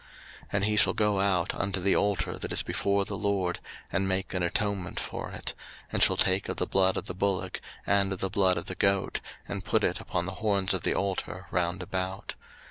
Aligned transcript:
03:016:018 0.45 0.47
And 0.53 0.63
he 0.65 0.77
shall 0.77 0.93
go 0.93 1.19
out 1.19 1.53
unto 1.53 1.79
the 1.79 1.95
altar 1.95 2.35
that 2.39 2.51
is 2.51 2.63
before 2.63 3.05
the 3.05 3.15
LORD, 3.15 3.59
and 3.91 4.07
make 4.07 4.33
an 4.33 4.41
atonement 4.41 4.99
for 4.99 5.29
it; 5.29 5.53
and 5.91 6.01
shall 6.01 6.17
take 6.17 6.49
of 6.49 6.57
the 6.57 6.65
blood 6.65 6.97
of 6.97 7.05
the 7.05 7.13
bullock, 7.13 7.61
and 7.85 8.11
of 8.11 8.17
the 8.19 8.31
blood 8.31 8.57
of 8.57 8.65
the 8.65 8.73
goat, 8.73 9.19
and 9.47 9.63
put 9.63 9.83
it 9.83 9.99
upon 9.99 10.25
the 10.25 10.31
horns 10.41 10.73
of 10.73 10.81
the 10.81 10.95
altar 10.95 11.45
round 11.51 11.83
about. 11.83 12.33